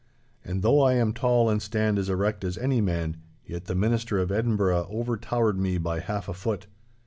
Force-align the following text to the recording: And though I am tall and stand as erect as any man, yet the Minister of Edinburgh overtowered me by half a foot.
And 0.43 0.63
though 0.63 0.81
I 0.81 0.93
am 0.95 1.13
tall 1.13 1.47
and 1.47 1.61
stand 1.61 1.99
as 1.99 2.09
erect 2.09 2.43
as 2.43 2.57
any 2.57 2.81
man, 2.81 3.17
yet 3.45 3.65
the 3.65 3.75
Minister 3.75 4.17
of 4.17 4.31
Edinburgh 4.31 4.87
overtowered 4.89 5.59
me 5.59 5.77
by 5.77 5.99
half 5.99 6.27
a 6.27 6.33
foot. 6.33 6.65